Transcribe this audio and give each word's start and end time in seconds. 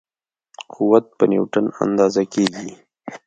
قوت 0.73 1.05
په 1.17 1.23
نیوټن 1.31 1.65
اندازه 1.83 2.23
کېږي. 2.33 2.71